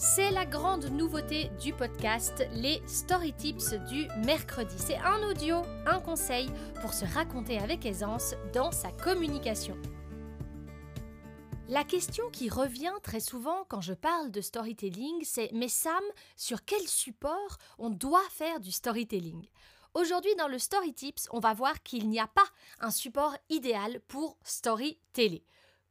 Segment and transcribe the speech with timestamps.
[0.00, 4.76] C'est la grande nouveauté du podcast, les Story Tips du mercredi.
[4.78, 6.48] C'est un audio, un conseil
[6.80, 9.76] pour se raconter avec aisance dans sa communication.
[11.66, 16.04] La question qui revient très souvent quand je parle de storytelling, c'est Mais Sam,
[16.36, 19.48] sur quel support on doit faire du storytelling?
[19.94, 22.46] Aujourd'hui, dans le Story Tips, on va voir qu'il n'y a pas
[22.78, 25.42] un support idéal pour storyteller.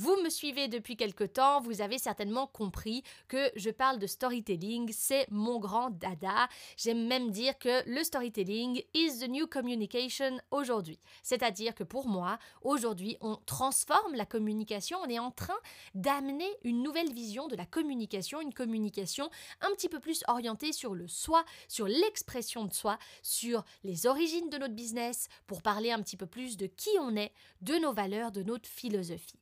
[0.00, 4.92] Vous me suivez depuis quelque temps, vous avez certainement compris que je parle de storytelling,
[4.92, 6.48] c'est mon grand dada.
[6.76, 11.00] J'aime même dire que le storytelling is the new communication aujourd'hui.
[11.24, 15.58] C'est-à-dire que pour moi, aujourd'hui, on transforme la communication, on est en train
[15.96, 19.28] d'amener une nouvelle vision de la communication, une communication
[19.62, 24.48] un petit peu plus orientée sur le soi, sur l'expression de soi, sur les origines
[24.48, 27.92] de notre business, pour parler un petit peu plus de qui on est, de nos
[27.92, 29.40] valeurs, de notre philosophie.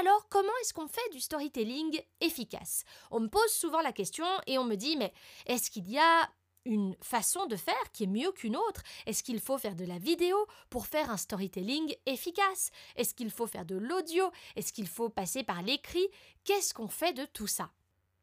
[0.00, 2.84] Alors, comment est-ce qu'on fait du storytelling efficace?
[3.10, 5.12] On me pose souvent la question et on me dit, mais
[5.46, 6.28] est-ce qu'il y a
[6.64, 8.82] une façon de faire qui est mieux qu'une autre?
[9.06, 10.36] Est-ce qu'il faut faire de la vidéo
[10.70, 12.70] pour faire un storytelling efficace?
[12.96, 14.30] Est-ce qu'il faut faire de l'audio?
[14.56, 16.08] Est-ce qu'il faut passer par l'écrit?
[16.44, 17.70] Qu'est-ce qu'on fait de tout ça?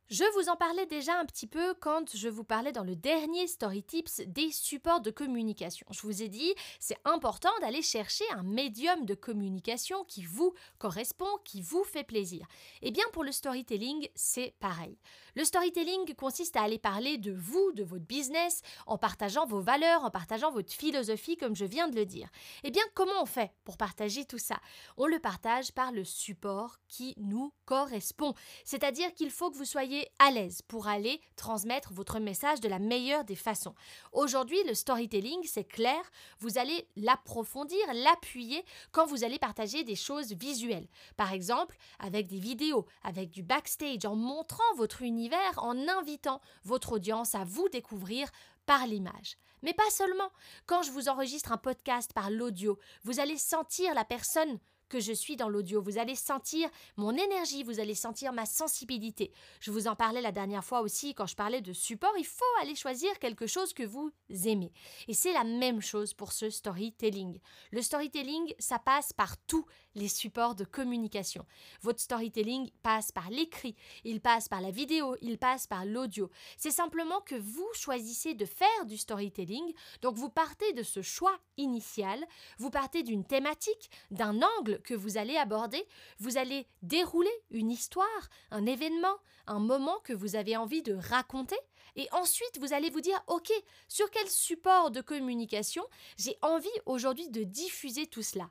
[0.10, 3.48] Je vous en parlais déjà un petit peu quand je vous parlais dans le dernier
[3.48, 5.88] Story Tips des supports de communication.
[5.90, 11.40] Je vous ai dit, c'est important d'aller chercher un médium de communication qui vous correspond,
[11.44, 12.46] qui vous fait plaisir.
[12.84, 15.00] Et eh bien pour le storytelling, c'est pareil.
[15.36, 20.06] Le storytelling consiste à aller parler de vous, de votre business, en partageant vos valeurs,
[20.06, 22.30] en partageant votre philosophie, comme je viens de le dire.
[22.64, 24.62] Eh bien comment on fait pour partager tout ça?
[24.96, 28.34] On le partage par le support qui nous correspond.
[28.64, 32.80] C'est-à-dire qu'il faut que vous soyez à l'aise pour aller transmettre votre message de la
[32.80, 33.76] meilleure des façons.
[34.14, 36.00] Aujourd'hui, le storytelling, c'est clair,
[36.40, 38.64] vous allez l'approfondir, l'appuyer
[38.94, 40.88] quand vous allez partager des choses visuelles.
[41.18, 45.25] Par exemple, avec des vidéos, avec du backstage, en montrant votre univers,
[45.58, 48.30] en invitant votre audience à vous découvrir
[48.66, 49.38] par l'image.
[49.62, 50.30] Mais pas seulement.
[50.66, 54.60] Quand je vous enregistre un podcast par l'audio, vous allez sentir la personne
[54.96, 55.82] que je suis dans l'audio.
[55.82, 59.34] Vous allez sentir mon énergie, vous allez sentir ma sensibilité.
[59.60, 62.14] Je vous en parlais la dernière fois aussi quand je parlais de support.
[62.18, 64.14] Il faut aller choisir quelque chose que vous
[64.46, 64.72] aimez.
[65.10, 67.42] Et c'est la même chose pour ce storytelling.
[67.72, 71.46] Le storytelling, ça passe par tous les supports de communication.
[71.82, 76.30] Votre storytelling passe par l'écrit, il passe par la vidéo, il passe par l'audio.
[76.58, 79.74] C'est simplement que vous choisissez de faire du storytelling.
[80.02, 82.26] Donc vous partez de ce choix initial,
[82.60, 85.86] vous partez d'une thématique, d'un angle que vous allez aborder,
[86.20, 91.58] vous allez dérouler une histoire, un événement, un moment que vous avez envie de raconter,
[91.96, 93.52] et ensuite vous allez vous dire, ok,
[93.88, 95.84] sur quel support de communication
[96.18, 98.50] j'ai envie aujourd'hui de diffuser tout cela?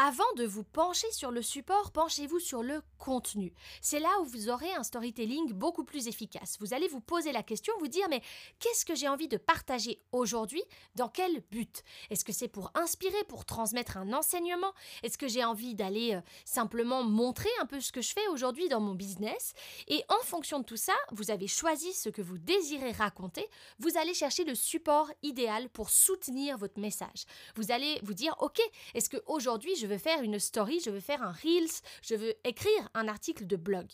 [0.00, 3.52] Avant de vous pencher sur le support, penchez-vous sur le contenu.
[3.80, 6.56] C'est là où vous aurez un storytelling beaucoup plus efficace.
[6.60, 8.22] Vous allez vous poser la question, vous dire mais
[8.60, 10.62] qu'est-ce que j'ai envie de partager aujourd'hui?
[10.94, 11.82] Dans quel but?
[12.10, 14.72] Est-ce que c'est pour inspirer, pour transmettre un enseignement?
[15.02, 18.68] Est-ce que j'ai envie d'aller euh, simplement montrer un peu ce que je fais aujourd'hui
[18.68, 19.52] dans mon business?
[19.88, 23.44] Et en fonction de tout ça, vous avez choisi ce que vous désirez raconter,
[23.80, 27.24] vous allez chercher le support idéal pour soutenir votre message.
[27.56, 28.60] Vous allez vous dire ok,
[28.94, 32.34] est-ce que aujourd'hui je veux faire une story, je veux faire un reels, je veux
[32.44, 33.86] écrire un article de blog.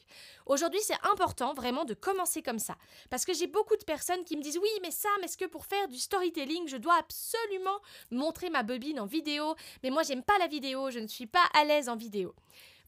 [0.46, 2.76] Aujourd'hui, c'est important vraiment de commencer comme ça.
[3.10, 5.66] Parce que j'ai beaucoup de personnes qui me disent Oui, mais Sam, est-ce que pour
[5.66, 9.54] faire du storytelling, je dois absolument montrer ma bobine en vidéo?
[9.82, 12.34] Mais moi, j'aime pas la vidéo, je ne suis pas à l'aise en vidéo.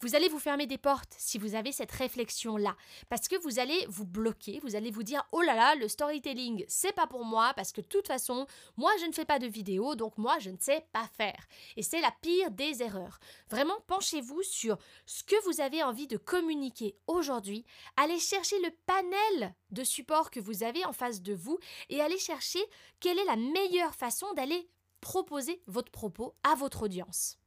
[0.01, 2.77] Vous allez vous fermer des portes si vous avez cette réflexion-là.
[3.09, 6.65] Parce que vous allez vous bloquer, vous allez vous dire Oh là là, le storytelling,
[6.69, 8.47] c'est pas pour moi, parce que de toute façon,
[8.77, 11.47] moi je ne fais pas de vidéo, donc moi je ne sais pas faire.
[11.77, 13.19] Et c'est la pire des erreurs.
[13.49, 14.77] Vraiment, penchez-vous sur
[15.07, 17.65] ce que vous avez envie de communiquer aujourd'hui.
[17.97, 21.59] Allez chercher le panel de support que vous avez en face de vous
[21.89, 22.61] et allez chercher
[23.01, 24.69] quelle est la meilleure façon d'aller
[25.01, 27.39] proposer votre propos à votre audience.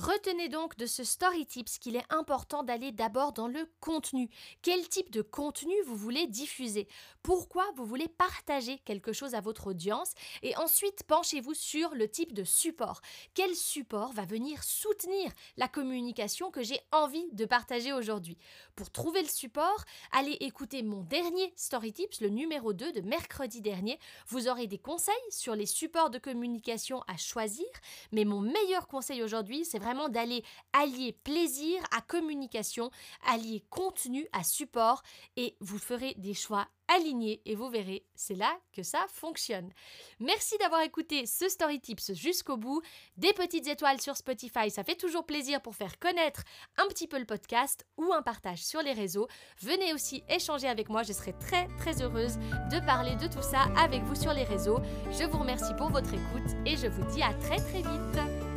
[0.00, 4.30] Retenez donc de ce Story Tips qu'il est important d'aller d'abord dans le contenu.
[4.62, 6.88] Quel type de contenu vous voulez diffuser?
[7.22, 10.12] Pourquoi vous voulez partager quelque chose à votre audience?
[10.40, 13.02] Et ensuite, penchez-vous sur le type de support.
[13.34, 18.38] Quel support va venir soutenir la communication que j'ai envie de partager aujourd'hui?
[18.76, 23.60] Pour trouver le support, allez écouter mon dernier Story Tips, le numéro 2 de mercredi
[23.60, 23.98] dernier.
[24.28, 27.68] Vous aurez des conseils sur les supports de communication à choisir,
[28.12, 32.90] mais mon meilleur conseil aujourd'hui, c'est vraiment vraiment d'aller allier plaisir à communication,
[33.26, 35.02] allier contenu à support
[35.36, 39.70] et vous ferez des choix alignés et vous verrez, c'est là que ça fonctionne.
[40.18, 42.82] Merci d'avoir écouté ce Story Tips jusqu'au bout.
[43.16, 46.42] Des petites étoiles sur Spotify, ça fait toujours plaisir pour faire connaître
[46.78, 49.28] un petit peu le podcast ou un partage sur les réseaux.
[49.60, 52.38] Venez aussi échanger avec moi, je serai très très heureuse
[52.70, 54.78] de parler de tout ça avec vous sur les réseaux.
[55.12, 58.49] Je vous remercie pour votre écoute et je vous dis à très très vite.